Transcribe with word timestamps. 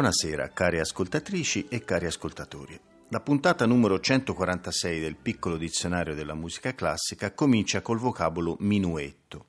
Buonasera 0.00 0.48
cari 0.54 0.80
ascoltatrici 0.80 1.66
e 1.68 1.84
cari 1.84 2.06
ascoltatori. 2.06 2.80
La 3.08 3.20
puntata 3.20 3.66
numero 3.66 4.00
146 4.00 4.98
del 4.98 5.14
piccolo 5.14 5.58
dizionario 5.58 6.14
della 6.14 6.32
musica 6.32 6.74
classica 6.74 7.34
comincia 7.34 7.82
col 7.82 7.98
vocabolo 7.98 8.56
minuetto, 8.60 9.48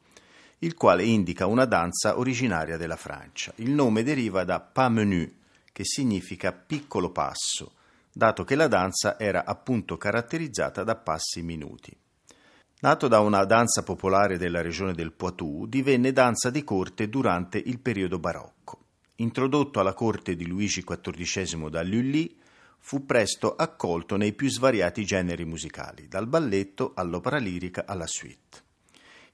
il 0.59 0.73
quale 0.73 1.05
indica 1.05 1.45
una 1.45 1.63
danza 1.63 2.19
originaria 2.19 2.75
della 2.75 2.97
Francia. 2.97 3.53
Il 3.55 3.71
nome 3.71 4.03
deriva 4.03 4.43
da 4.43 4.59
pas 4.59 4.91
menu, 4.91 5.25
che 5.71 5.85
significa 5.85 6.51
piccolo 6.51 7.11
passo, 7.11 7.75
dato 8.11 8.43
che 8.43 8.55
la 8.55 8.67
danza 8.67 9.17
era 9.17 9.45
appunto 9.45 9.95
caratterizzata 9.95 10.83
da 10.83 10.97
passi 10.97 11.41
minuti. 11.43 11.97
Nato 12.81 13.07
da 13.07 13.21
una 13.21 13.45
danza 13.45 13.83
popolare 13.83 14.37
della 14.37 14.59
regione 14.59 14.91
del 14.91 15.13
Poitou, 15.13 15.65
divenne 15.65 16.11
danza 16.11 16.49
di 16.49 16.65
corte 16.65 17.07
durante 17.07 17.57
il 17.57 17.79
periodo 17.79 18.19
barocco. 18.19 18.80
Introdotto 19.21 19.79
alla 19.79 19.93
corte 19.93 20.35
di 20.35 20.47
Luigi 20.47 20.83
XIV 20.83 21.69
da 21.69 21.83
Lully, 21.83 22.35
fu 22.79 23.05
presto 23.05 23.55
accolto 23.55 24.17
nei 24.17 24.33
più 24.33 24.49
svariati 24.49 25.05
generi 25.05 25.45
musicali, 25.45 26.07
dal 26.07 26.25
balletto 26.25 26.93
all'opera 26.95 27.37
lirica 27.37 27.85
alla 27.85 28.07
suite. 28.07 28.63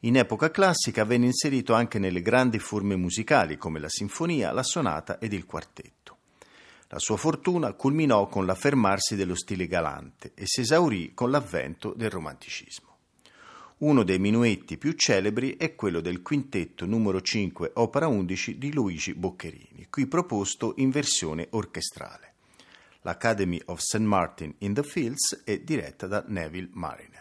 In 0.01 0.17
epoca 0.17 0.51
classica 0.51 1.05
venne 1.05 1.27
inserito 1.27 1.73
anche 1.73 1.99
nelle 1.99 2.21
grandi 2.21 2.59
forme 2.59 2.97
musicali 2.97 3.57
come 3.57 3.79
la 3.79 3.87
sinfonia, 3.87 4.51
la 4.51 4.61
sonata 4.61 5.19
ed 5.19 5.31
il 5.31 5.45
quartetto. 5.45 6.17
La 6.89 6.99
sua 6.99 7.15
fortuna 7.15 7.71
culminò 7.71 8.27
con 8.27 8.45
l'affermarsi 8.45 9.15
dello 9.15 9.35
stile 9.35 9.67
galante 9.67 10.33
e 10.35 10.43
si 10.45 10.61
esaurì 10.61 11.13
con 11.13 11.31
l'avvento 11.31 11.93
del 11.95 12.09
romanticismo. 12.09 12.96
Uno 13.79 14.01
dei 14.01 14.17
minuetti 14.17 14.75
più 14.75 14.93
celebri 14.93 15.55
è 15.55 15.75
quello 15.75 15.99
del 15.99 16.23
quintetto 16.23 16.87
numero 16.87 17.21
5, 17.21 17.73
opera 17.75 18.07
11 18.07 18.57
di 18.57 18.73
Luigi 18.73 19.13
Boccherini, 19.13 19.85
qui 19.91 20.07
proposto 20.07 20.73
in 20.77 20.89
versione 20.89 21.45
orchestrale. 21.51 22.33
L'Academy 23.01 23.61
of 23.65 23.77
St. 23.77 23.99
Martin 23.99 24.51
in 24.59 24.73
the 24.73 24.81
Fields 24.81 25.43
è 25.43 25.59
diretta 25.59 26.07
da 26.07 26.23
Neville 26.25 26.69
Mariner. 26.71 27.16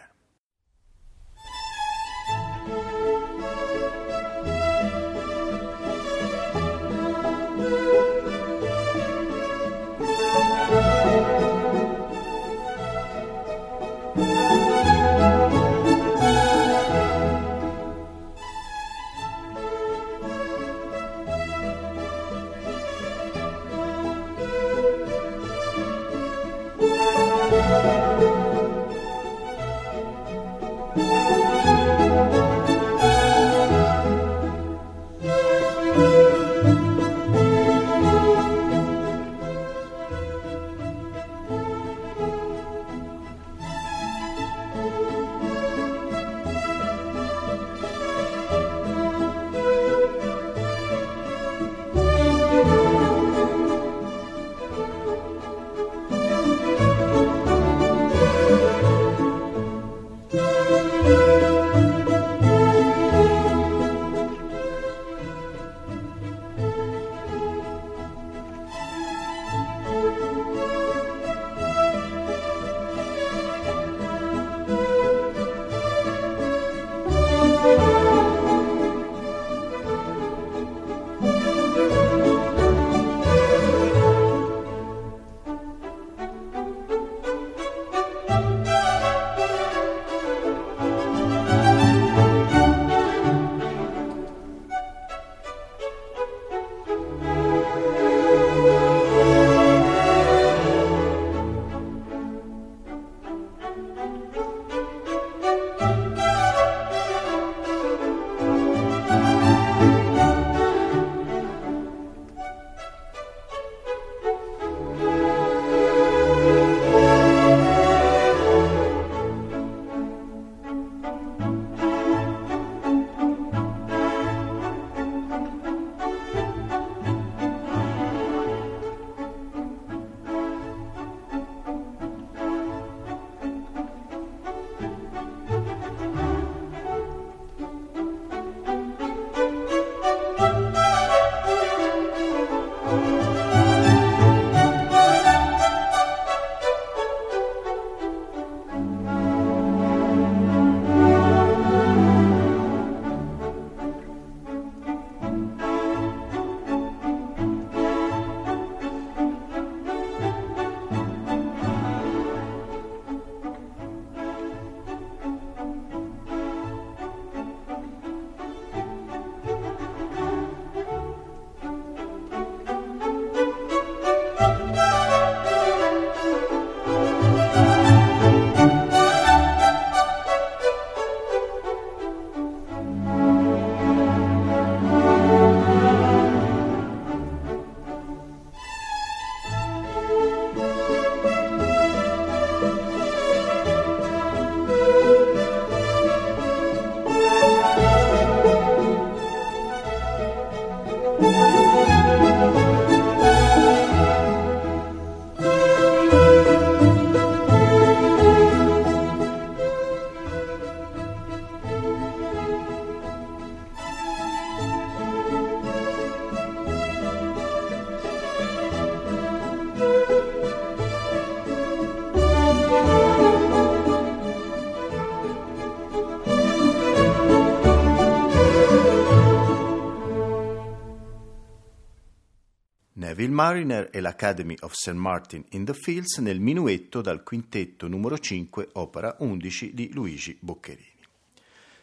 Neville 232.97 233.31
Mariner 233.31 233.89
e 233.91 234.01
l'Academy 234.01 234.55
of 234.61 234.73
St. 234.73 234.93
Martin 234.93 235.45
in 235.49 235.65
the 235.65 235.75
Fields 235.75 236.17
nel 236.17 236.39
minuetto 236.39 237.01
dal 237.01 237.21
quintetto 237.21 237.87
numero 237.87 238.17
5, 238.17 238.69
opera 238.73 239.15
11 239.19 239.71
di 239.75 239.93
Luigi 239.93 240.35
Boccherini. 240.39 241.05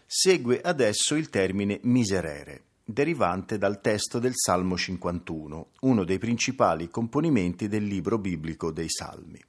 Segue 0.04 0.60
adesso 0.60 1.14
il 1.14 1.30
termine 1.30 1.78
miserere, 1.82 2.64
derivante 2.82 3.58
dal 3.58 3.80
testo 3.80 4.18
del 4.18 4.32
Salmo 4.34 4.76
51, 4.76 5.68
uno 5.82 6.02
dei 6.02 6.18
principali 6.18 6.88
componimenti 6.88 7.68
del 7.68 7.84
libro 7.84 8.18
biblico 8.18 8.72
dei 8.72 8.88
Salmi. 8.88 9.40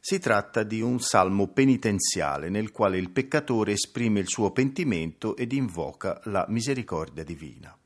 Si 0.00 0.18
tratta 0.18 0.62
di 0.62 0.80
un 0.80 0.98
salmo 0.98 1.48
penitenziale 1.48 2.48
nel 2.48 2.72
quale 2.72 2.96
il 2.96 3.10
peccatore 3.10 3.72
esprime 3.72 4.20
il 4.20 4.28
suo 4.28 4.50
pentimento 4.50 5.36
ed 5.36 5.52
invoca 5.52 6.18
la 6.24 6.46
misericordia 6.48 7.22
divina. 7.22 7.76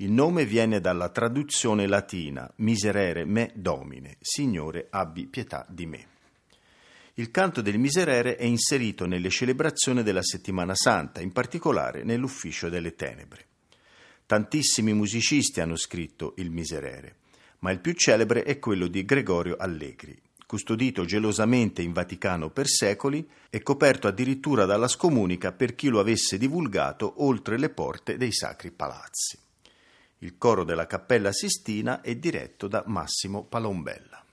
Il 0.00 0.12
nome 0.12 0.44
viene 0.44 0.80
dalla 0.80 1.08
traduzione 1.08 1.88
latina 1.88 2.48
miserere 2.58 3.24
me 3.24 3.50
domine, 3.56 4.16
Signore 4.20 4.86
abbi 4.90 5.26
pietà 5.26 5.66
di 5.68 5.86
me. 5.86 6.06
Il 7.14 7.32
canto 7.32 7.60
del 7.62 7.80
miserere 7.80 8.36
è 8.36 8.44
inserito 8.44 9.06
nelle 9.06 9.28
celebrazioni 9.28 10.04
della 10.04 10.22
settimana 10.22 10.76
santa, 10.76 11.20
in 11.20 11.32
particolare 11.32 12.04
nell'ufficio 12.04 12.68
delle 12.68 12.94
tenebre. 12.94 13.46
Tantissimi 14.24 14.92
musicisti 14.92 15.60
hanno 15.60 15.74
scritto 15.74 16.34
il 16.36 16.52
miserere, 16.52 17.16
ma 17.58 17.72
il 17.72 17.80
più 17.80 17.92
celebre 17.94 18.44
è 18.44 18.60
quello 18.60 18.86
di 18.86 19.04
Gregorio 19.04 19.56
Allegri, 19.56 20.16
custodito 20.46 21.06
gelosamente 21.06 21.82
in 21.82 21.92
Vaticano 21.92 22.50
per 22.50 22.68
secoli 22.68 23.28
e 23.50 23.62
coperto 23.64 24.06
addirittura 24.06 24.64
dalla 24.64 24.86
scomunica 24.86 25.50
per 25.50 25.74
chi 25.74 25.88
lo 25.88 25.98
avesse 25.98 26.38
divulgato 26.38 27.14
oltre 27.24 27.58
le 27.58 27.70
porte 27.70 28.16
dei 28.16 28.32
sacri 28.32 28.70
palazzi. 28.70 29.46
Il 30.18 30.36
coro 30.36 30.64
della 30.64 30.86
Cappella 30.86 31.32
Sistina 31.32 32.00
è 32.00 32.16
diretto 32.16 32.66
da 32.66 32.82
Massimo 32.86 33.44
Palombella. 33.44 34.24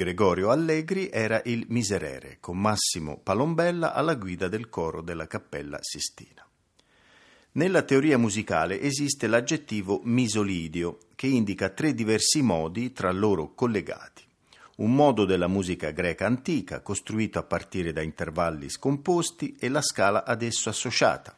Gregorio 0.00 0.48
Allegri 0.48 1.10
era 1.12 1.42
il 1.44 1.66
Miserere, 1.68 2.38
con 2.40 2.58
Massimo 2.58 3.18
Palombella 3.22 3.92
alla 3.92 4.14
guida 4.14 4.48
del 4.48 4.70
coro 4.70 5.02
della 5.02 5.26
Cappella 5.26 5.76
Sistina. 5.82 6.42
Nella 7.52 7.82
teoria 7.82 8.16
musicale 8.16 8.80
esiste 8.80 9.26
l'aggettivo 9.26 10.00
misolidio, 10.04 11.00
che 11.14 11.26
indica 11.26 11.68
tre 11.68 11.92
diversi 11.92 12.40
modi 12.40 12.92
tra 12.92 13.12
loro 13.12 13.52
collegati. 13.52 14.22
Un 14.76 14.94
modo 14.94 15.26
della 15.26 15.48
musica 15.48 15.90
greca 15.90 16.24
antica, 16.24 16.80
costruito 16.80 17.38
a 17.38 17.42
partire 17.42 17.92
da 17.92 18.00
intervalli 18.00 18.70
scomposti 18.70 19.54
e 19.60 19.68
la 19.68 19.82
scala 19.82 20.24
ad 20.24 20.40
esso 20.40 20.70
associata. 20.70 21.36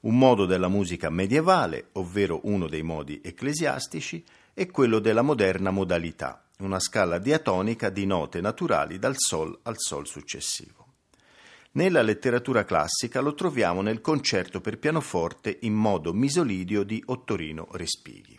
Un 0.00 0.16
modo 0.16 0.46
della 0.46 0.68
musica 0.68 1.10
medievale, 1.10 1.88
ovvero 1.92 2.40
uno 2.44 2.68
dei 2.68 2.82
modi 2.82 3.20
ecclesiastici, 3.22 4.24
e 4.54 4.70
quello 4.70 4.98
della 4.98 5.20
moderna 5.20 5.70
modalità, 5.70 6.41
una 6.58 6.78
scala 6.78 7.18
diatonica 7.18 7.90
di 7.90 8.06
note 8.06 8.40
naturali 8.40 8.98
dal 8.98 9.14
Sol 9.16 9.58
al 9.62 9.76
Sol 9.78 10.06
successivo. 10.06 10.86
Nella 11.72 12.02
letteratura 12.02 12.64
classica 12.64 13.20
lo 13.20 13.34
troviamo 13.34 13.80
nel 13.80 14.00
concerto 14.00 14.60
per 14.60 14.78
pianoforte 14.78 15.58
in 15.62 15.72
modo 15.72 16.12
misolidio 16.12 16.82
di 16.82 17.02
Ottorino 17.06 17.68
Respighi. 17.72 18.38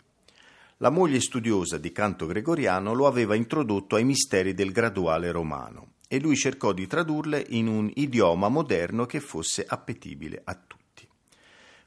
La 0.78 0.90
moglie 0.90 1.20
studiosa 1.20 1.78
di 1.78 1.90
canto 1.90 2.26
gregoriano 2.26 2.94
lo 2.94 3.06
aveva 3.06 3.34
introdotto 3.34 3.96
ai 3.96 4.04
misteri 4.04 4.54
del 4.54 4.70
graduale 4.70 5.32
romano 5.32 5.94
e 6.08 6.20
lui 6.20 6.36
cercò 6.36 6.72
di 6.72 6.86
tradurle 6.86 7.44
in 7.48 7.66
un 7.66 7.90
idioma 7.94 8.48
moderno 8.48 9.04
che 9.06 9.20
fosse 9.20 9.64
appetibile 9.66 10.40
a 10.44 10.54
tutti. 10.54 11.08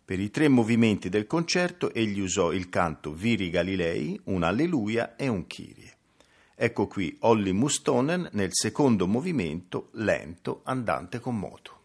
Per 0.03 0.19
i 0.19 0.29
tre 0.29 0.47
movimenti 0.47 1.09
del 1.09 1.27
concerto 1.27 1.93
egli 1.93 2.19
usò 2.19 2.51
il 2.51 2.69
canto 2.69 3.13
Viri 3.13 3.49
Galilei, 3.49 4.19
un 4.25 4.43
Alleluia 4.43 5.15
e 5.15 5.27
un 5.27 5.45
Kyrie. 5.47 5.86
Ecco 6.59 6.87
qui 6.87 7.15
Olli 7.19 7.53
Mustonen 7.53 8.29
nel 8.31 8.49
secondo 8.51 9.05
movimento 9.05 9.89
lento 9.91 10.61
andante 10.63 11.19
con 11.19 11.37
moto. 11.37 11.76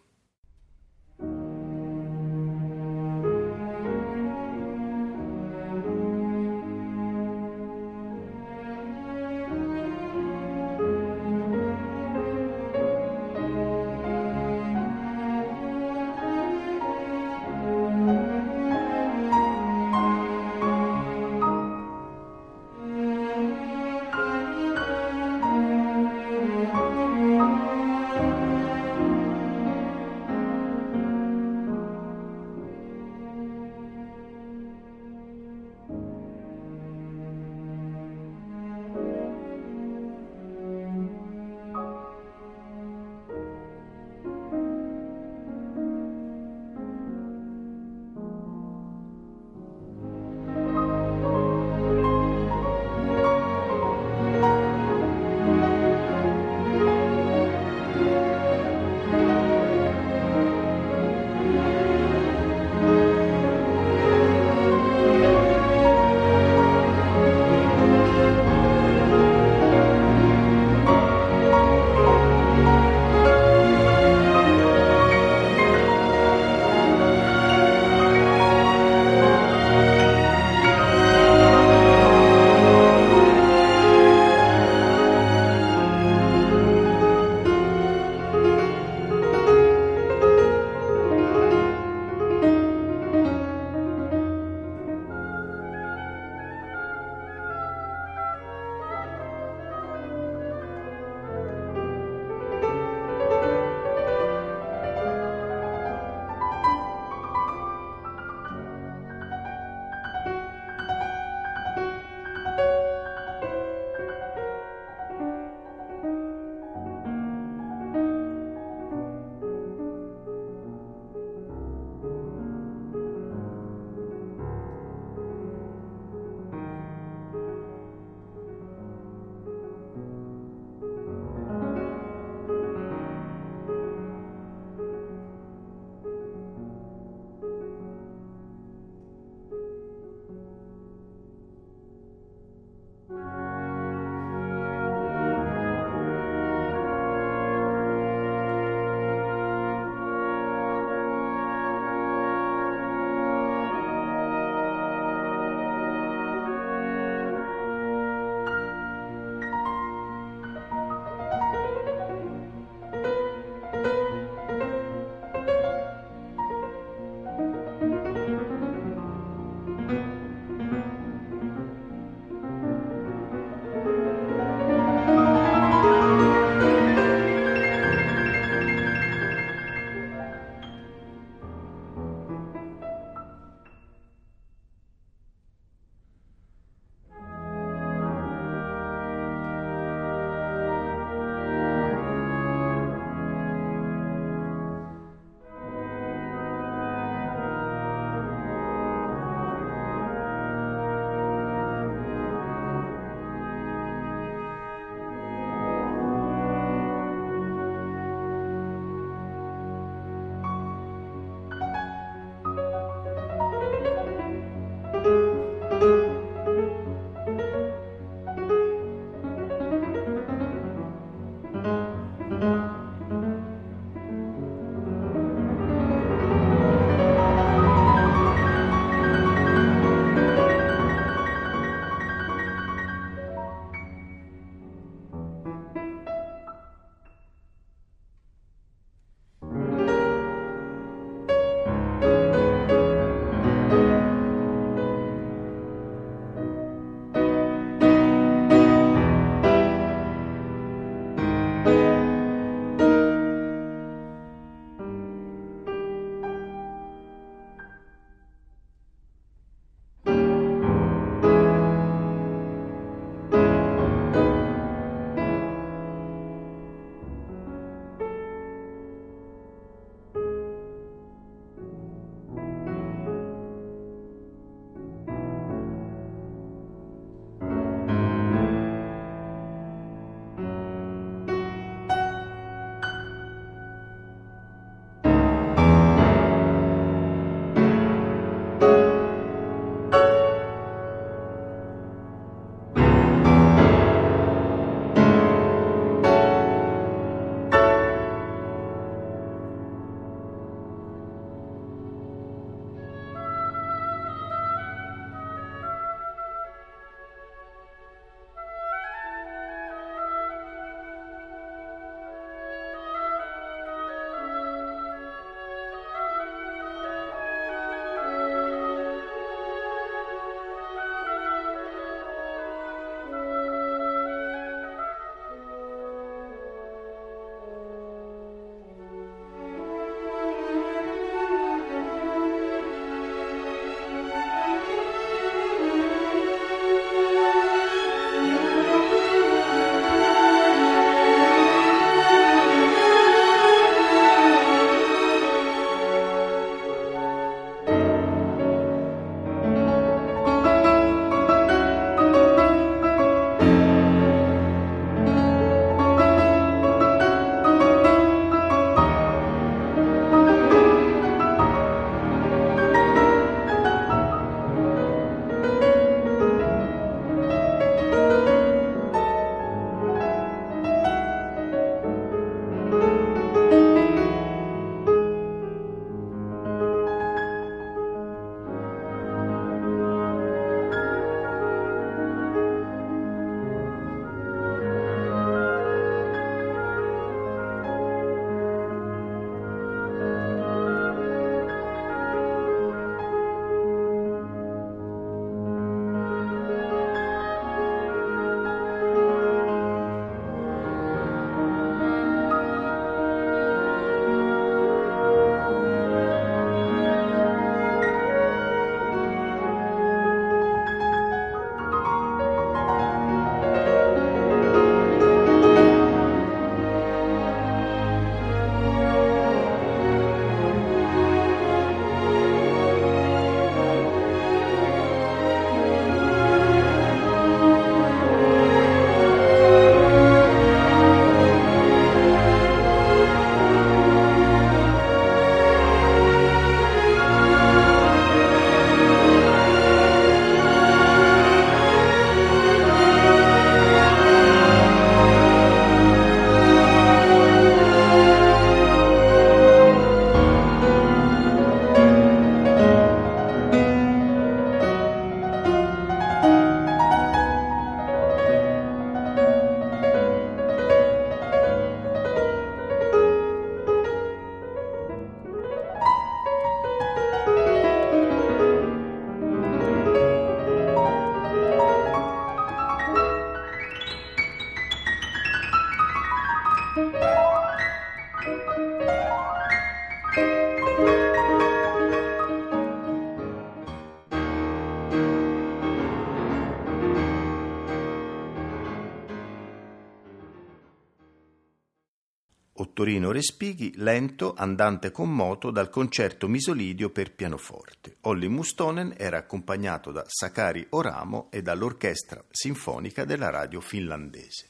Respighi, 493.12 493.74
lento, 493.76 494.32
andante 494.34 494.90
con 494.90 495.14
moto 495.14 495.50
dal 495.50 495.68
concerto 495.68 496.28
Misolidio 496.28 496.88
per 496.88 497.12
pianoforte. 497.12 497.96
Olli 498.02 498.26
Mustonen 498.26 498.94
era 498.96 499.18
accompagnato 499.18 499.92
da 499.92 500.02
Sakari 500.06 500.66
Oramo 500.70 501.28
e 501.30 501.42
dall'orchestra 501.42 502.24
sinfonica 502.30 503.04
della 503.04 503.28
radio 503.28 503.60
finlandese. 503.60 504.48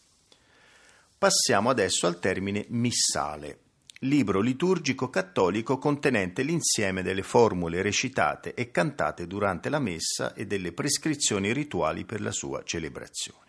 Passiamo 1.18 1.70
adesso 1.70 2.06
al 2.06 2.20
termine 2.20 2.64
missale, 2.68 3.58
libro 4.00 4.40
liturgico 4.40 5.10
cattolico 5.10 5.78
contenente 5.78 6.42
l'insieme 6.42 7.02
delle 7.02 7.22
formule 7.22 7.82
recitate 7.82 8.54
e 8.54 8.70
cantate 8.70 9.26
durante 9.26 9.70
la 9.70 9.80
messa 9.80 10.34
e 10.34 10.46
delle 10.46 10.70
prescrizioni 10.70 11.52
rituali 11.52 12.04
per 12.04 12.20
la 12.20 12.32
sua 12.32 12.62
celebrazione. 12.62 13.41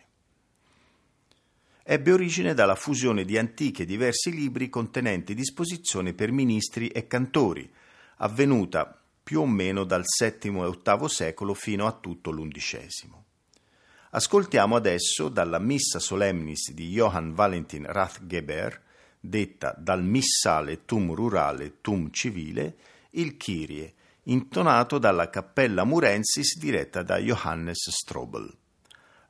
Ebbe 1.86 2.14
origine 2.14 2.54
dalla 2.54 2.76
fusione 2.76 3.26
di 3.26 3.38
antichi 3.38 3.82
e 3.82 3.86
diversi 3.86 4.32
libri 4.32 4.70
contenenti 4.70 5.36
disposizioni 5.36 6.14
per 6.14 6.32
ministri 6.32 6.88
e 6.88 7.08
cantori, 7.08 7.70
avvenuta 8.18 8.98
più 9.22 9.42
o 9.42 9.46
meno 9.46 9.84
dal 9.84 10.04
VII 10.04 10.60
e 10.62 10.80
VIII 10.82 11.10
secolo 11.10 11.54
fino 11.54 11.86
a 11.86 11.92
tutto 11.92 12.32
l'undicesimo. 12.32 13.26
Ascoltiamo 14.12 14.78
adesso 14.78 15.28
dalla 15.28 15.60
Missa 15.60 16.00
Solemnis 16.00 16.72
di 16.72 16.88
Johann 16.90 17.34
Valentin 17.34 17.86
Rathgeber, 17.86 18.82
detta 19.20 19.76
dal 19.78 20.04
missale 20.04 20.86
tum 20.86 21.14
rurale 21.14 21.82
tum 21.82 22.12
civile, 22.12 22.76
il 23.12 23.36
Kyrie, 23.36 23.94
intonato 24.24 25.00
dalla 25.00 25.30
Cappella 25.30 25.84
Murensis 25.84 26.58
diretta 26.58 27.04
da 27.04 27.18
Johannes 27.18 27.90
Strobel. 27.90 28.56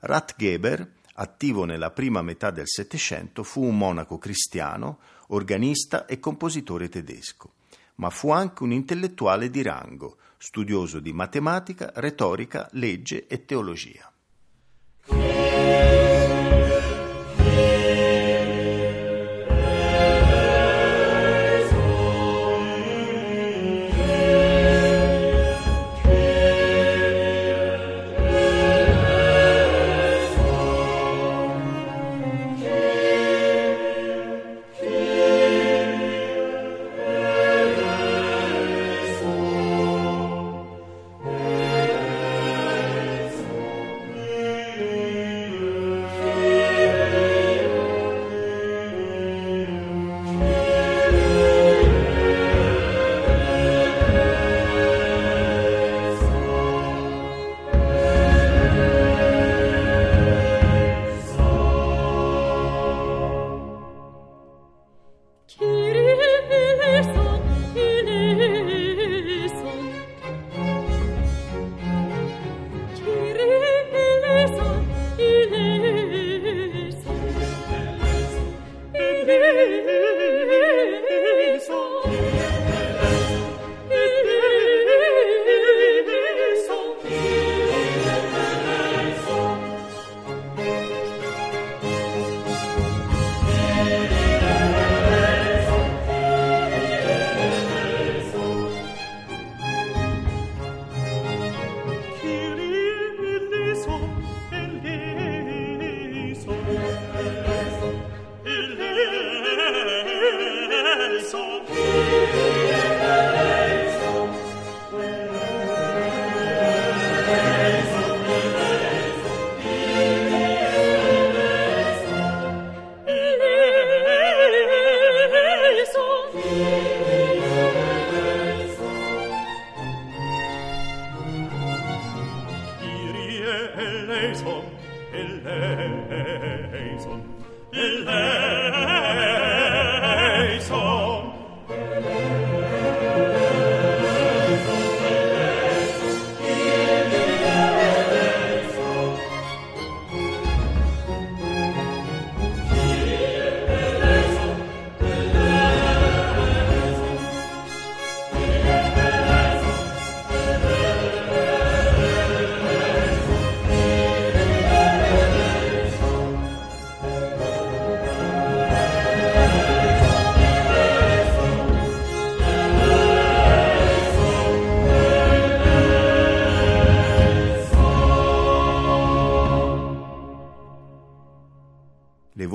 Rathgeber, 0.00 0.93
attivo 1.14 1.64
nella 1.64 1.90
prima 1.90 2.22
metà 2.22 2.50
del 2.50 2.68
Settecento, 2.68 3.42
fu 3.42 3.62
un 3.62 3.76
monaco 3.76 4.18
cristiano, 4.18 4.98
organista 5.28 6.06
e 6.06 6.18
compositore 6.20 6.88
tedesco, 6.88 7.52
ma 7.96 8.10
fu 8.10 8.30
anche 8.30 8.62
un 8.62 8.72
intellettuale 8.72 9.50
di 9.50 9.62
rango, 9.62 10.18
studioso 10.38 11.00
di 11.00 11.12
matematica, 11.12 11.92
retorica, 11.94 12.68
legge 12.72 13.26
e 13.26 13.44
teologia. 13.44 14.12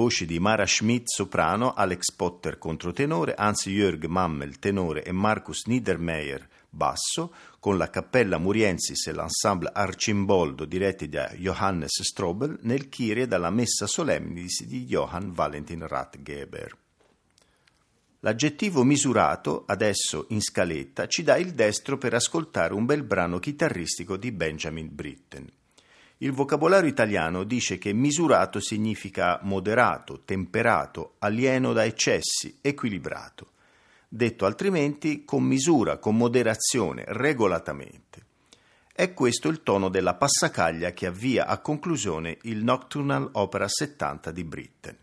Voci 0.09 0.25
di 0.25 0.39
Mara 0.39 0.65
Schmidt 0.65 1.07
soprano, 1.07 1.75
Alex 1.75 2.11
Potter 2.15 2.57
controtenore, 2.57 3.35
Hans-Jörg 3.35 4.05
Mammel 4.05 4.57
tenore 4.57 5.03
e 5.03 5.11
Markus 5.11 5.67
Niedermeyer 5.67 6.47
basso, 6.67 7.31
con 7.59 7.77
la 7.77 7.91
Cappella 7.91 8.39
Muriensis 8.39 9.05
e 9.05 9.11
l'ensemble 9.11 9.69
Arcimboldo 9.71 10.65
diretti 10.65 11.09
da 11.09 11.29
Johannes 11.35 12.01
Strobel 12.01 12.57
nel 12.61 12.89
Kyrie 12.89 13.27
dalla 13.27 13.51
Messa 13.51 13.85
Solemnis 13.85 14.63
di 14.63 14.85
Johann 14.85 15.31
Valentin 15.31 15.85
Ratgeber. 15.85 16.75
L'aggettivo 18.21 18.83
misurato, 18.83 19.63
adesso 19.67 20.25
in 20.29 20.41
scaletta, 20.41 21.07
ci 21.07 21.21
dà 21.21 21.37
il 21.37 21.53
destro 21.53 21.99
per 21.99 22.15
ascoltare 22.15 22.73
un 22.73 22.85
bel 22.85 23.03
brano 23.03 23.37
chitarristico 23.37 24.17
di 24.17 24.31
Benjamin 24.31 24.89
Britten. 24.91 25.47
Il 26.21 26.33
vocabolario 26.33 26.89
italiano 26.89 27.45
dice 27.45 27.77
che 27.77 27.93
misurato 27.93 28.59
significa 28.59 29.39
moderato, 29.43 30.23
temperato, 30.25 31.15
alieno 31.19 31.71
da 31.71 31.85
eccessi, 31.85 32.57
equilibrato. 32.59 33.51
Detto 34.05 34.45
altrimenti, 34.45 35.23
con 35.23 35.43
misura, 35.43 35.97
con 35.97 36.17
moderazione, 36.17 37.05
regolatamente. 37.07 38.25
È 38.93 39.13
questo 39.13 39.47
il 39.47 39.63
tono 39.63 39.87
della 39.87 40.15
passacaglia 40.15 40.91
che 40.91 41.05
avvia 41.05 41.47
a 41.47 41.59
conclusione 41.59 42.37
il 42.41 42.65
Nocturnal 42.65 43.29
Opera 43.33 43.69
70 43.69 44.31
di 44.31 44.43
Britten. 44.43 44.97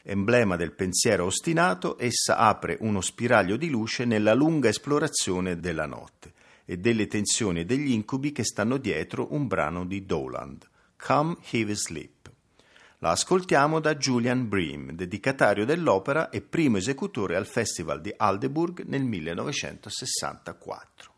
Emblema 0.00 0.56
del 0.56 0.72
pensiero 0.72 1.26
ostinato, 1.26 1.98
essa 2.00 2.38
apre 2.38 2.78
uno 2.80 3.02
spiraglio 3.02 3.58
di 3.58 3.68
luce 3.68 4.06
nella 4.06 4.32
lunga 4.32 4.70
esplorazione 4.70 5.60
della 5.60 5.84
notte 5.84 6.32
e 6.66 6.76
delle 6.76 7.06
tensioni 7.06 7.60
e 7.60 7.64
degli 7.64 7.92
incubi 7.92 8.32
che 8.32 8.44
stanno 8.44 8.76
dietro 8.76 9.32
un 9.32 9.46
brano 9.46 9.86
di 9.86 10.04
Doland, 10.04 10.68
Come 10.98 11.38
Heavy 11.50 11.74
Sleep. 11.74 12.30
La 12.98 13.12
ascoltiamo 13.12 13.80
da 13.80 13.96
Julian 13.96 14.46
Bream, 14.48 14.92
dedicatario 14.92 15.64
dell'opera 15.64 16.28
e 16.30 16.42
primo 16.42 16.76
esecutore 16.76 17.36
al 17.36 17.46
Festival 17.46 18.00
di 18.00 18.12
Aldeburgh 18.14 18.84
nel 18.86 19.04
1964. 19.04 21.14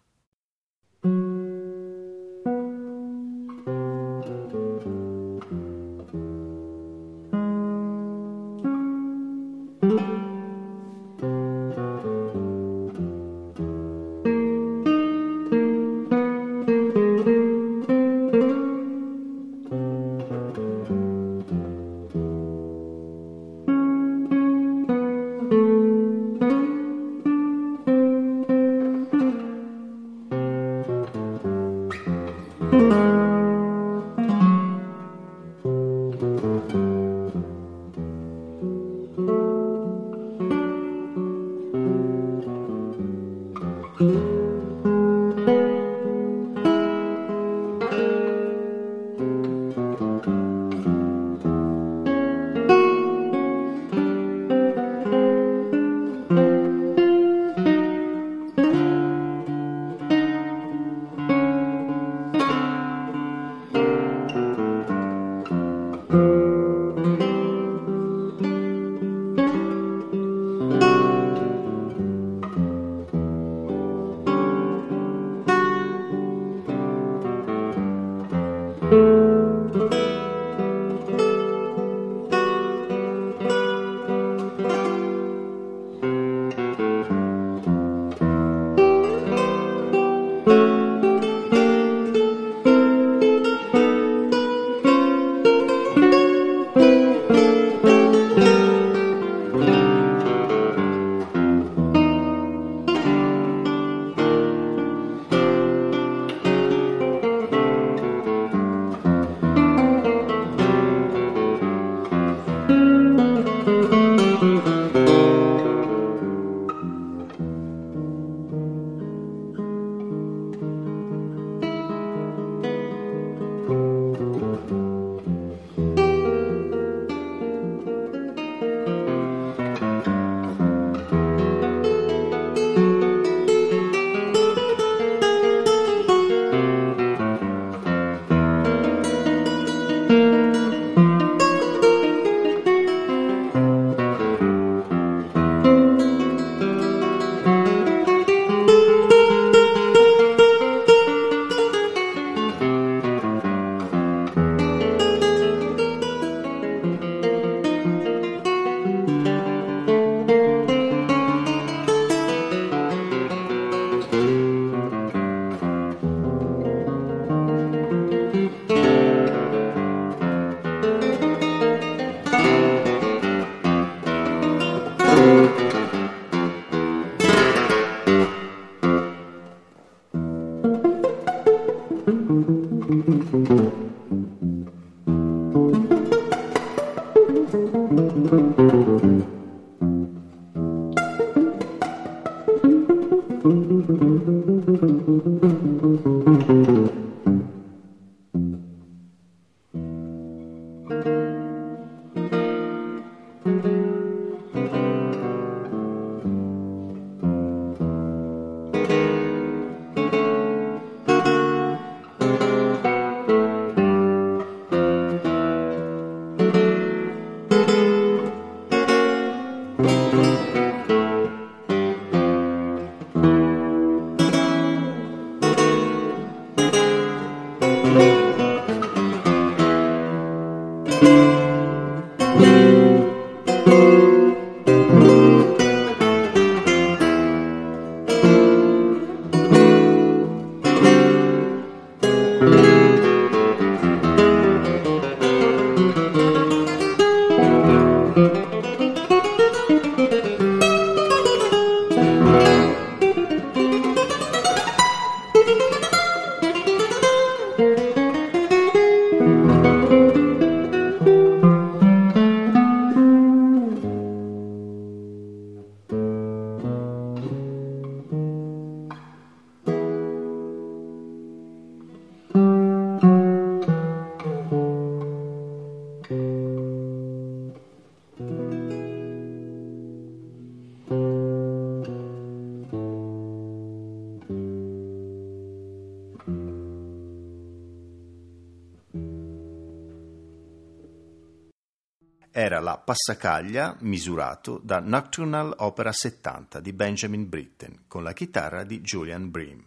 Passacaglia 292.98 293.76
misurato 293.82 294.60
da 294.60 294.80
Nocturnal 294.80 295.54
Opera 295.58 295.92
70 295.92 296.58
di 296.58 296.72
Benjamin 296.72 297.28
Britten 297.28 297.84
con 297.86 298.02
la 298.02 298.12
chitarra 298.12 298.64
di 298.64 298.80
Julian 298.80 299.30
Bream. 299.30 299.62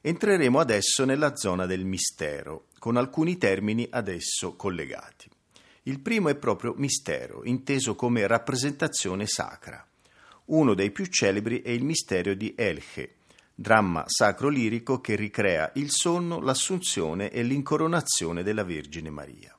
Entreremo 0.00 0.60
adesso 0.60 1.04
nella 1.04 1.34
zona 1.34 1.66
del 1.66 1.84
mistero, 1.84 2.66
con 2.78 2.96
alcuni 2.96 3.36
termini 3.36 3.84
adesso 3.90 4.54
collegati. 4.54 5.28
Il 5.82 5.98
primo 5.98 6.28
è 6.28 6.36
proprio 6.36 6.74
mistero, 6.76 7.42
inteso 7.42 7.96
come 7.96 8.24
rappresentazione 8.28 9.26
sacra. 9.26 9.84
Uno 10.46 10.74
dei 10.74 10.92
più 10.92 11.06
celebri 11.06 11.62
è 11.62 11.70
il 11.70 11.82
mistero 11.82 12.34
di 12.34 12.54
Elche, 12.56 13.16
dramma 13.52 14.04
sacro-lirico 14.06 15.00
che 15.00 15.16
ricrea 15.16 15.72
il 15.74 15.90
sonno, 15.90 16.38
l'assunzione 16.38 17.32
e 17.32 17.42
l'incoronazione 17.42 18.44
della 18.44 18.62
Vergine 18.62 19.10
Maria. 19.10 19.52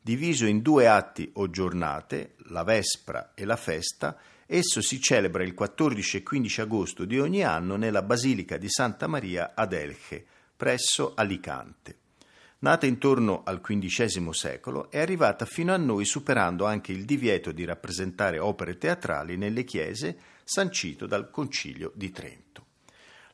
Diviso 0.00 0.46
in 0.46 0.62
due 0.62 0.88
atti 0.88 1.30
o 1.34 1.50
giornate, 1.50 2.34
la 2.48 2.64
Vespra 2.64 3.32
e 3.34 3.44
la 3.44 3.56
Festa, 3.56 4.18
Esso 4.52 4.82
si 4.82 5.00
celebra 5.00 5.44
il 5.44 5.54
14 5.54 6.16
e 6.16 6.22
15 6.24 6.60
agosto 6.62 7.04
di 7.04 7.20
ogni 7.20 7.44
anno 7.44 7.76
nella 7.76 8.02
Basilica 8.02 8.56
di 8.56 8.68
Santa 8.68 9.06
Maria 9.06 9.52
ad 9.54 9.72
Elche, 9.72 10.26
presso 10.56 11.12
Alicante. 11.14 11.98
Nata 12.58 12.84
intorno 12.84 13.44
al 13.44 13.60
XV 13.60 14.30
secolo, 14.30 14.90
è 14.90 14.98
arrivata 14.98 15.44
fino 15.44 15.72
a 15.72 15.76
noi 15.76 16.04
superando 16.04 16.66
anche 16.66 16.90
il 16.90 17.04
divieto 17.04 17.52
di 17.52 17.64
rappresentare 17.64 18.40
opere 18.40 18.76
teatrali 18.76 19.36
nelle 19.36 19.62
chiese 19.62 20.18
sancito 20.42 21.06
dal 21.06 21.30
Concilio 21.30 21.92
di 21.94 22.10
Trento. 22.10 22.49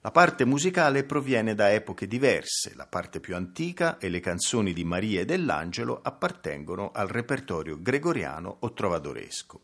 La 0.07 0.12
parte 0.12 0.44
musicale 0.44 1.02
proviene 1.02 1.57
da 1.57 1.72
epoche 1.72 2.07
diverse, 2.07 2.74
la 2.76 2.86
parte 2.86 3.18
più 3.18 3.34
antica 3.34 3.98
e 3.98 4.09
le 4.09 4.20
canzoni 4.20 4.72
di 4.72 4.84
Maria 4.84 5.22
e 5.22 5.24
dell'Angelo 5.24 5.98
appartengono 6.00 6.92
al 6.92 7.09
repertorio 7.09 7.82
gregoriano 7.82 8.59
o 8.61 8.72
trovadoresco. 8.72 9.61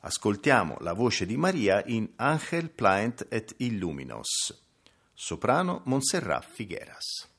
Ascoltiamo 0.00 0.76
la 0.80 0.92
voce 0.92 1.24
di 1.24 1.38
Maria 1.38 1.82
in 1.86 2.10
Angel 2.16 2.68
Plaent 2.68 3.24
et 3.30 3.54
Illuminos. 3.56 4.54
Soprano 5.14 5.80
Montserrat 5.86 6.44
Figueras. 6.44 7.33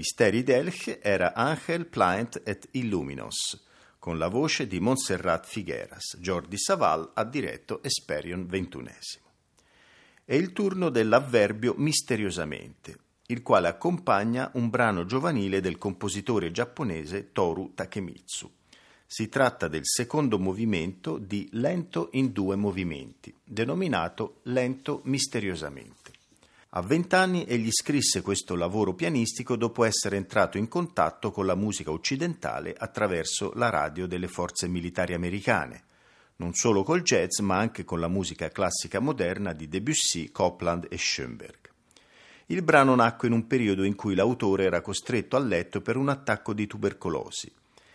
Misteri 0.00 0.42
d'Elche 0.42 1.02
era 1.02 1.34
Angel 1.34 1.84
Plaint 1.84 2.40
et 2.46 2.68
Illuminos, 2.70 3.62
con 3.98 4.16
la 4.16 4.28
voce 4.28 4.66
di 4.66 4.80
Montserrat 4.80 5.44
Figueras. 5.44 6.16
Jordi 6.18 6.56
Saval 6.56 7.10
ha 7.12 7.24
diretto 7.24 7.82
Esperion 7.82 8.46
XXI. 8.46 9.18
È 10.24 10.32
il 10.32 10.54
turno 10.54 10.88
dell'avverbio 10.88 11.74
misteriosamente, 11.76 12.96
il 13.26 13.42
quale 13.42 13.68
accompagna 13.68 14.50
un 14.54 14.70
brano 14.70 15.04
giovanile 15.04 15.60
del 15.60 15.76
compositore 15.76 16.50
giapponese 16.50 17.30
Toru 17.32 17.72
Takemitsu. 17.74 18.50
Si 19.04 19.28
tratta 19.28 19.68
del 19.68 19.84
secondo 19.84 20.38
movimento 20.38 21.18
di 21.18 21.46
Lento 21.52 22.08
in 22.12 22.32
due 22.32 22.56
movimenti, 22.56 23.34
denominato 23.44 24.40
Lento 24.44 25.02
misteriosamente. 25.04 25.99
A 26.72 26.82
vent'anni 26.82 27.44
egli 27.46 27.72
scrisse 27.72 28.22
questo 28.22 28.54
lavoro 28.54 28.94
pianistico 28.94 29.56
dopo 29.56 29.82
essere 29.82 30.16
entrato 30.16 30.56
in 30.56 30.68
contatto 30.68 31.32
con 31.32 31.44
la 31.44 31.56
musica 31.56 31.90
occidentale 31.90 32.76
attraverso 32.78 33.50
la 33.56 33.70
radio 33.70 34.06
delle 34.06 34.28
forze 34.28 34.68
militari 34.68 35.12
americane, 35.12 35.82
non 36.36 36.54
solo 36.54 36.84
col 36.84 37.02
jazz 37.02 37.40
ma 37.40 37.58
anche 37.58 37.84
con 37.84 37.98
la 37.98 38.06
musica 38.06 38.50
classica 38.50 39.00
moderna 39.00 39.52
di 39.52 39.66
Debussy, 39.66 40.30
Copland 40.30 40.86
e 40.88 40.96
Schoenberg. 40.96 41.58
Il 42.46 42.62
brano 42.62 42.94
nacque 42.94 43.26
in 43.26 43.34
un 43.34 43.48
periodo 43.48 43.82
in 43.82 43.96
cui 43.96 44.14
l'autore 44.14 44.62
era 44.62 44.80
costretto 44.80 45.34
a 45.34 45.40
letto 45.40 45.80
per 45.80 45.96
un 45.96 46.08
attacco 46.08 46.52
di 46.54 46.68
tubercolosi. 46.68 47.52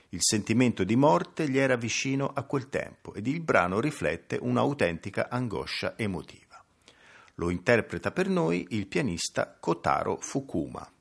Il 0.10 0.20
sentimento 0.22 0.84
di 0.84 0.98
morte 0.98 1.50
gli 1.50 1.58
era 1.58 1.78
vicino 1.78 2.28
a 2.28 2.44
quel 2.44 2.68
tempo 2.68 3.14
ed 3.14 3.28
il 3.28 3.40
brano 3.40 3.80
riflette 3.80 4.38
un'autentica 4.42 5.30
angoscia 5.30 5.94
emotiva. 5.98 6.45
Lo 7.38 7.50
interpreta 7.50 8.12
per 8.12 8.30
noi 8.30 8.66
il 8.70 8.88
pianista 8.88 9.58
Kotaro 9.60 10.18
Fukuma. 10.22 10.95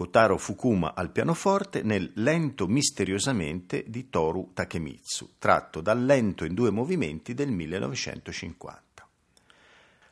Kotaro 0.00 0.38
Fukuma 0.38 0.94
al 0.94 1.10
pianoforte 1.10 1.82
nel 1.82 2.10
Lento 2.14 2.66
misteriosamente 2.66 3.84
di 3.86 4.08
Toru 4.08 4.52
Takemitsu, 4.54 5.32
tratto 5.38 5.82
dal 5.82 6.02
Lento 6.02 6.46
in 6.46 6.54
due 6.54 6.70
movimenti 6.70 7.34
del 7.34 7.50
1950. 7.50 9.06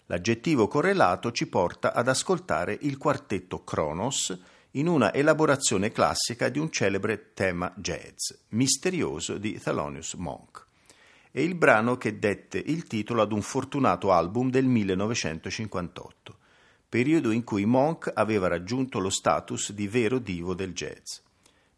L'aggettivo 0.04 0.68
correlato 0.68 1.32
ci 1.32 1.46
porta 1.46 1.94
ad 1.94 2.06
ascoltare 2.06 2.76
il 2.82 2.98
quartetto 2.98 3.64
Kronos 3.64 4.38
in 4.72 4.88
una 4.88 5.14
elaborazione 5.14 5.90
classica 5.90 6.50
di 6.50 6.58
un 6.58 6.70
celebre 6.70 7.32
tema 7.32 7.72
jazz, 7.74 8.34
misterioso 8.48 9.38
di 9.38 9.58
Thelonious 9.58 10.12
Monk 10.16 10.66
e 11.30 11.42
il 11.42 11.54
brano 11.54 11.96
che 11.96 12.18
dette 12.18 12.58
il 12.58 12.86
titolo 12.86 13.22
ad 13.22 13.32
un 13.32 13.40
fortunato 13.40 14.12
album 14.12 14.50
del 14.50 14.66
1958 14.66 16.37
periodo 16.88 17.30
in 17.30 17.44
cui 17.44 17.66
Monk 17.66 18.10
aveva 18.14 18.48
raggiunto 18.48 18.98
lo 18.98 19.10
status 19.10 19.72
di 19.72 19.86
vero 19.88 20.18
divo 20.18 20.54
del 20.54 20.72
jazz. 20.72 21.18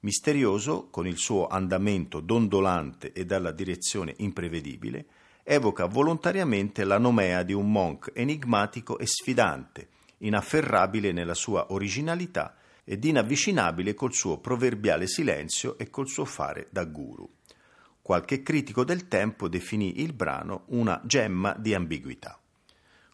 Misterioso, 0.01 0.89
con 0.89 1.07
il 1.07 1.19
suo 1.19 1.49
andamento 1.49 2.21
dondolante 2.21 3.13
e 3.13 3.27
dalla 3.27 3.51
direzione 3.51 4.15
imprevedibile, 4.19 5.07
evoca 5.43 5.87
volontariamente 5.87 6.85
la 6.85 6.99
nomea 6.99 7.43
di 7.43 7.53
un 7.53 7.71
Monk 7.73 8.13
enigmatico 8.15 8.99
e 8.99 9.07
sfidante, 9.07 9.89
inafferrabile 10.19 11.11
nella 11.13 11.35
sua 11.35 11.73
originalità 11.73 12.55
ed 12.85 13.05
inavvicinabile 13.05 13.95
col 13.95 14.15
suo 14.15 14.39
proverbiale 14.39 15.07
silenzio 15.07 15.77
e 15.77 15.91
col 15.91 16.09
suo 16.09 16.25
fare 16.25 16.69
da 16.71 16.85
guru. 16.85 17.29
Qualche 18.01 18.43
critico 18.43 18.85
del 18.85 19.09
tempo 19.09 19.49
definì 19.49 20.01
il 20.01 20.13
brano 20.13 20.65
una 20.69 21.01
gemma 21.05 21.55
di 21.59 21.75
ambiguità. 21.75 22.40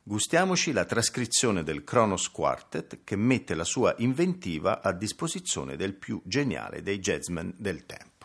Gustiamoci 0.09 0.71
la 0.71 0.85
trascrizione 0.85 1.65
del 1.65 1.83
Kronos 1.83 2.31
Quartet 2.31 3.01
che 3.03 3.17
mette 3.17 3.57
la 3.57 3.65
sua 3.65 3.93
inventiva 3.99 4.81
a 4.81 4.93
disposizione 4.93 5.75
del 5.75 5.95
più 5.97 6.23
geniale 6.25 6.81
dei 6.81 7.01
jazzmen 7.01 7.53
del 7.57 7.87
tempo. 7.87 8.16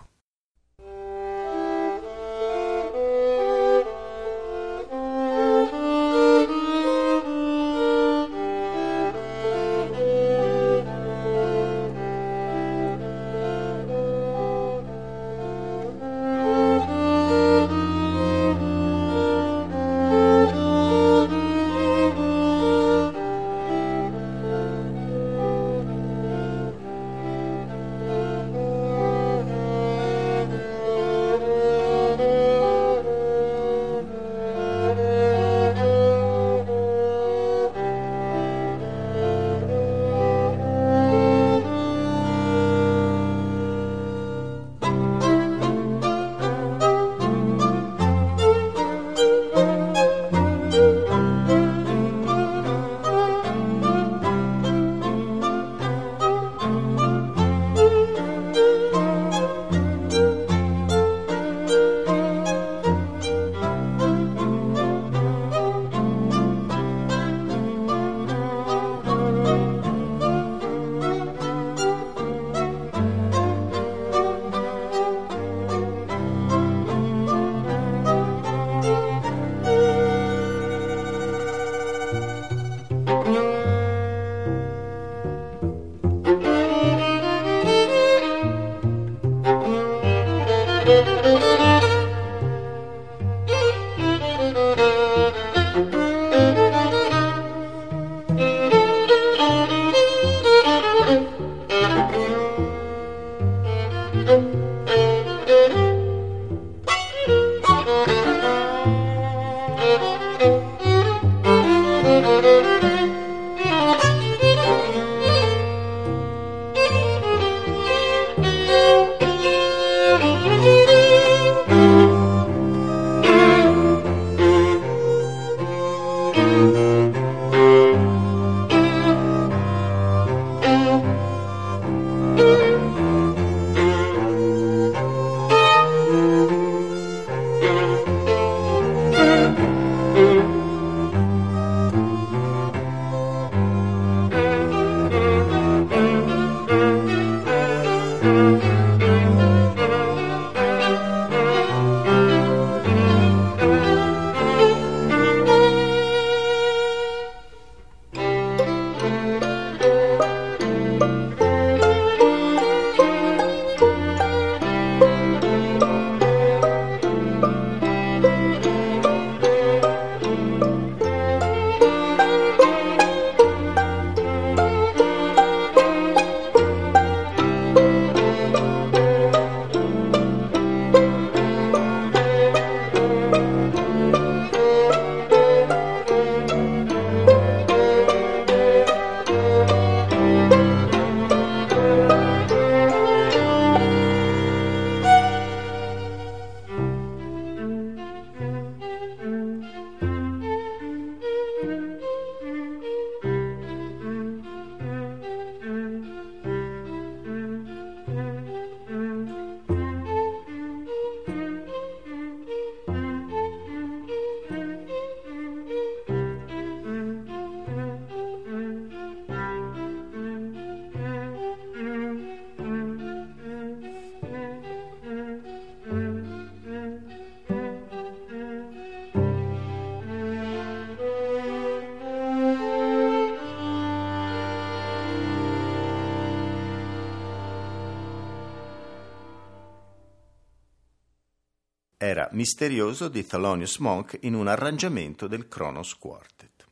Misterioso 242.42 243.08
di 243.08 243.24
Thelonious 243.24 243.78
Monk 243.78 244.18
in 244.22 244.34
un 244.34 244.48
arrangiamento 244.48 245.28
del 245.28 245.48
Kronos 245.48 245.96
Quartet. 245.96 246.66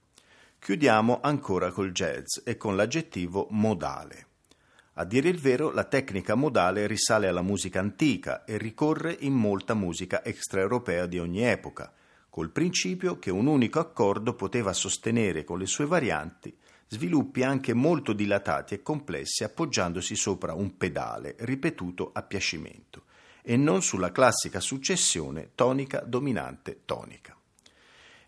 Chiudiamo 0.58 1.20
ancora 1.22 1.70
col 1.70 1.92
jazz 1.92 2.40
e 2.44 2.58
con 2.58 2.76
l'aggettivo 2.76 3.46
modale. 3.52 4.26
A 4.94 5.04
dire 5.04 5.30
il 5.30 5.40
vero, 5.40 5.70
la 5.70 5.84
tecnica 5.84 6.34
modale 6.34 6.88
risale 6.88 7.28
alla 7.28 7.44
musica 7.44 7.80
antica 7.80 8.46
e 8.46 8.58
ricorre 8.58 9.16
in 9.20 9.34
molta 9.34 9.76
musica 9.76 10.26
extraeuropea 10.26 11.06
di 11.06 11.20
ogni 11.20 11.44
epoca, 11.44 11.94
col 12.32 12.50
principio 12.50 13.20
che 13.20 13.30
un 13.30 13.46
unico 13.46 13.78
accordo 13.78 14.34
poteva 14.34 14.74
sostenere 14.74 15.44
con 15.44 15.60
le 15.60 15.68
sue 15.68 15.86
varianti 15.86 16.52
sviluppi 16.88 17.44
anche 17.44 17.76
molto 17.76 18.14
dilatati 18.14 18.74
e 18.74 18.82
complessi 18.82 19.44
appoggiandosi 19.44 20.16
sopra 20.16 20.56
un 20.56 20.78
pedale 20.78 21.36
ripetuto 21.38 22.10
a 22.12 22.24
piacimento 22.24 23.04
e 23.42 23.58
non 23.58 23.82
sulla 23.82 24.12
classica 24.12 24.60
successione 24.60 25.52
tonica 25.56 26.02
dominante 26.06 26.82
tonica. 26.86 27.36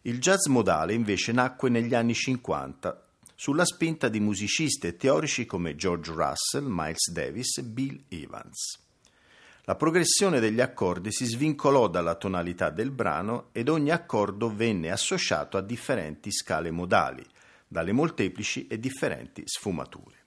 Il 0.03 0.19
jazz 0.19 0.47
modale 0.47 0.93
invece 0.93 1.31
nacque 1.31 1.69
negli 1.69 1.93
anni 1.93 2.13
50 2.13 3.05
sulla 3.35 3.65
spinta 3.65 4.07
di 4.07 4.19
musicisti 4.19 4.87
e 4.87 4.97
teorici 4.97 5.45
come 5.45 5.75
George 5.75 6.11
Russell, 6.11 6.65
Miles 6.67 7.09
Davis 7.11 7.57
e 7.57 7.63
Bill 7.63 8.03
Evans. 8.07 8.79
La 9.65 9.75
progressione 9.75 10.39
degli 10.39 10.59
accordi 10.59 11.11
si 11.11 11.25
svincolò 11.25 11.87
dalla 11.87 12.15
tonalità 12.15 12.69
del 12.69 12.91
brano 12.91 13.49
ed 13.51 13.69
ogni 13.69 13.91
accordo 13.91 14.53
venne 14.53 14.91
associato 14.91 15.57
a 15.57 15.61
differenti 15.61 16.31
scale 16.31 16.71
modali, 16.71 17.23
dalle 17.67 17.91
molteplici 17.91 18.67
e 18.67 18.79
differenti 18.79 19.43
sfumature. 19.45 20.20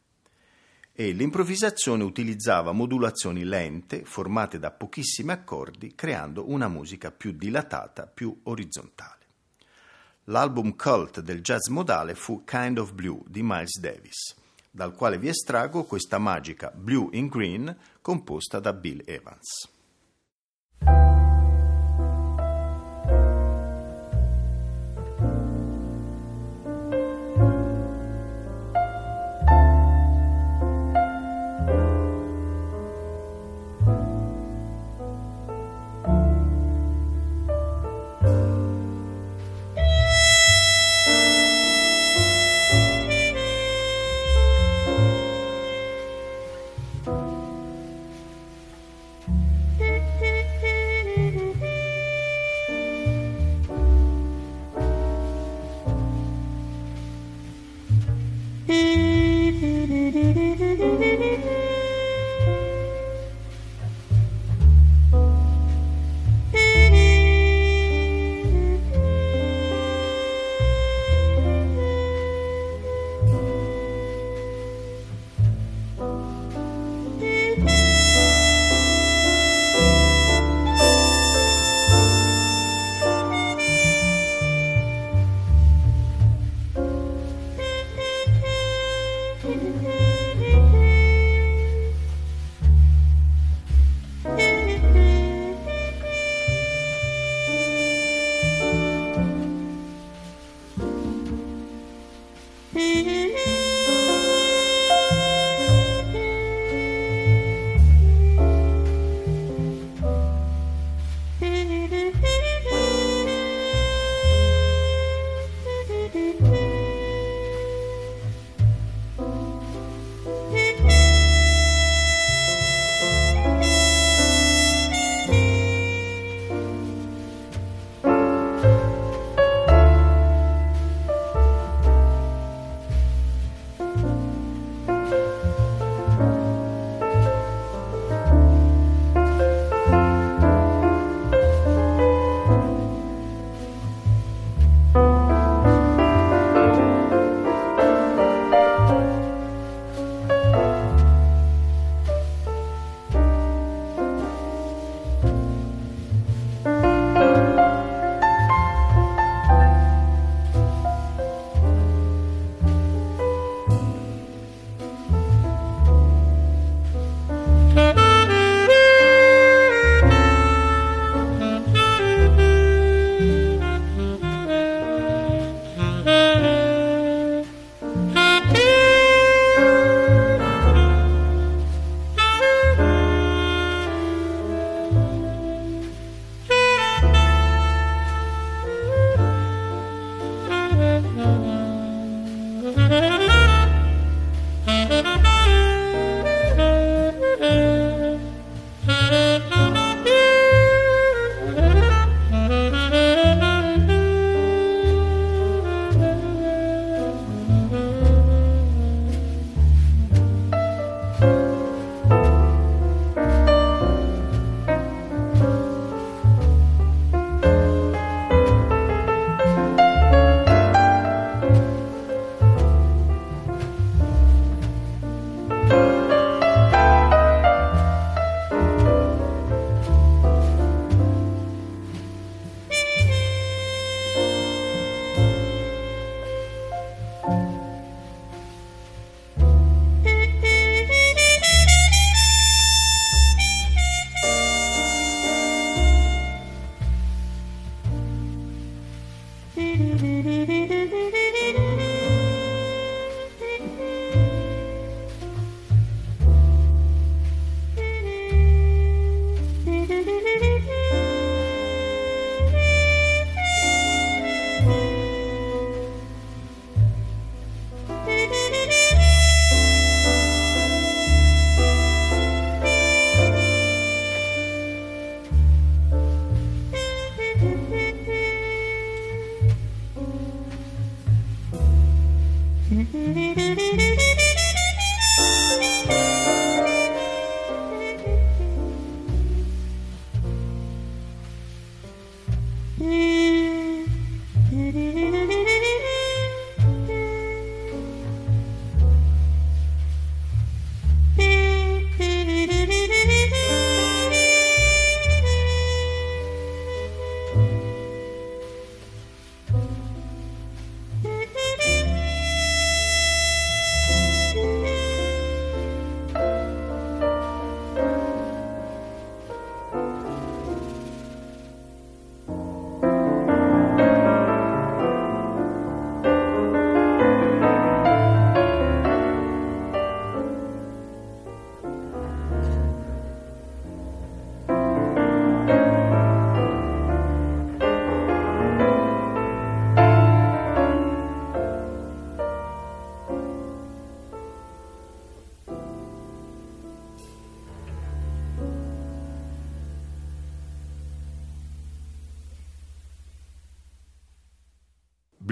E 0.97 1.11
l'improvvisazione 1.11 2.05
utilizzava 2.05 2.71
modulazioni 2.71 3.43
lente 3.43 4.05
formate 4.05 4.61
da 4.61 4.71
pochissimi 4.71 5.33
accordi, 5.33 5.97
creando 5.97 6.49
una 6.49 6.69
musica 6.69 7.11
più 7.11 7.33
dilatata, 7.33 8.07
più 8.07 8.39
orizzontale. 8.45 9.23
L'album 10.27 10.77
cult 10.77 11.21
del 11.21 11.41
jazz 11.41 11.67
modale 11.67 12.15
fu 12.15 12.45
Kind 12.45 12.79
of 12.79 12.93
Blue 12.93 13.23
di 13.27 13.43
Miles 13.43 13.81
Davis, 13.81 14.37
dal 14.71 14.95
quale 14.95 15.19
vi 15.19 15.27
estraggo 15.27 15.83
questa 15.83 16.19
magica 16.19 16.71
Blue 16.73 17.09
in 17.11 17.27
Green 17.27 17.77
composta 18.01 18.61
da 18.61 18.73
Bill 18.73 19.03
Evans. 19.05 19.74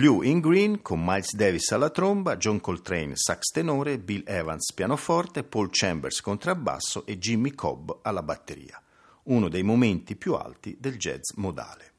Blue 0.03 0.27
in 0.27 0.41
Green 0.41 0.83
con 0.83 1.01
Miles 1.01 1.33
Davis 1.33 1.71
alla 1.71 1.89
tromba, 1.89 2.37
John 2.37 2.59
Coltrane 2.59 3.13
sax 3.15 3.53
tenore, 3.53 4.01
Bill 4.01 4.25
Evans 4.27 4.73
pianoforte, 4.73 5.45
Paul 5.45 5.69
Chambers 5.71 6.21
contrabbasso 6.21 7.07
e 7.07 7.19
Jimmy 7.19 7.55
Cobb 7.55 7.89
alla 8.03 8.25
batteria. 8.25 8.83
Uno 9.27 9.49
dei 9.49 9.63
momenti 9.63 10.17
più 10.17 10.35
alti 10.35 10.77
del 10.81 10.97
jazz 10.97 11.35
modale. 11.37 11.93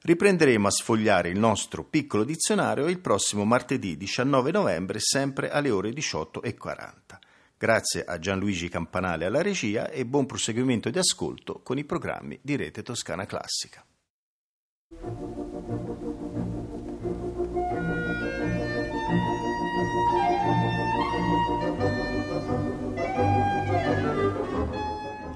Riprenderemo 0.00 0.66
a 0.66 0.72
sfogliare 0.72 1.28
il 1.28 1.38
nostro 1.38 1.84
piccolo 1.84 2.24
dizionario 2.24 2.88
il 2.88 2.98
prossimo 2.98 3.44
martedì 3.44 3.96
19 3.96 4.50
novembre, 4.50 4.98
sempre 4.98 5.50
alle 5.50 5.70
ore 5.70 5.90
18.40. 5.90 6.92
Grazie 7.56 8.04
a 8.04 8.18
Gianluigi 8.18 8.68
Campanale 8.68 9.26
alla 9.26 9.40
regia 9.40 9.88
e 9.88 10.04
buon 10.04 10.26
proseguimento 10.26 10.90
di 10.90 10.98
ascolto 10.98 11.60
con 11.62 11.78
i 11.78 11.84
programmi 11.84 12.40
di 12.42 12.56
Rete 12.56 12.82
Toscana 12.82 13.24
Classica. 13.24 13.84